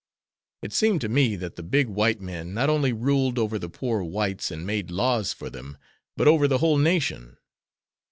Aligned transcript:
It 0.63 0.73
seemed 0.73 0.99
to 1.01 1.09
me 1.09 1.35
that 1.35 1.57
the 1.57 1.61
big 1.61 1.87
white 1.87 2.19
men 2.19 2.55
not 2.55 2.71
only 2.71 2.91
ruled 2.91 3.37
over 3.37 3.59
the 3.59 3.69
poor 3.69 4.01
whites 4.01 4.49
and 4.49 4.65
made 4.65 4.89
laws 4.89 5.31
for 5.31 5.47
them, 5.51 5.77
but 6.17 6.27
over 6.27 6.47
the 6.47 6.57
whole 6.57 6.79
nation." 6.79 7.37